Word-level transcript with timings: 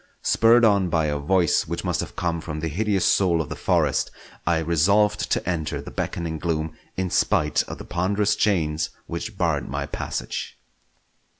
Spurred 0.23 0.65
on 0.65 0.89
by 0.89 1.05
a 1.05 1.19
voice 1.19 1.67
which 1.67 1.83
must 1.83 1.99
have 1.99 2.15
come 2.15 2.41
from 2.41 2.59
the 2.59 2.69
hideous 2.69 3.05
soul 3.05 3.39
of 3.39 3.49
the 3.49 3.55
forest, 3.55 4.09
I 4.47 4.57
resolved 4.57 5.29
to 5.31 5.47
enter 5.47 5.79
the 5.79 5.91
beckoning 5.91 6.39
gloom 6.39 6.73
in 6.97 7.11
spite 7.11 7.61
of 7.67 7.77
the 7.77 7.85
ponderous 7.85 8.35
chains 8.35 8.89
which 9.05 9.37
barred 9.37 9.69
my 9.69 9.85
passage. 9.85 10.57